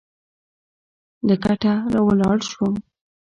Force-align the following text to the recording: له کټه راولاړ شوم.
له 1.27 1.35
کټه 1.43 1.73
راولاړ 1.93 2.37
شوم. 2.49 2.73